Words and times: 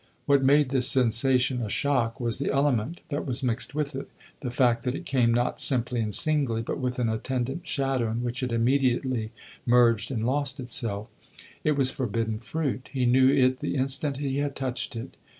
What 0.25 0.41
made 0.41 0.69
this 0.69 0.87
sensation 0.89 1.61
a 1.61 1.69
shock 1.69 2.19
was 2.19 2.39
the 2.39 2.51
element 2.51 3.01
that 3.09 3.23
was 3.27 3.43
mixed 3.43 3.75
with 3.75 3.95
it; 3.95 4.09
the 4.39 4.49
fact 4.49 4.81
that 4.81 4.95
it 4.95 5.05
came 5.05 5.31
not 5.31 5.59
simply 5.61 6.01
and 6.01 6.11
singly, 6.11 6.63
but 6.63 6.79
with 6.79 6.97
an 6.97 7.07
attendant 7.07 7.67
shadow 7.67 8.09
in 8.09 8.23
which 8.23 8.41
it 8.41 8.51
immediately 8.51 9.31
merged 9.63 10.09
and 10.09 10.25
lost 10.25 10.59
itself. 10.59 11.13
It 11.63 11.73
was 11.77 11.91
forbidden 11.91 12.39
fruit 12.39 12.89
he 12.91 13.05
knew 13.05 13.29
it 13.29 13.59
the 13.59 13.75
instant 13.75 14.17
he 14.17 14.37
had 14.39 14.55
touched 14.55 14.95
it. 14.95 15.15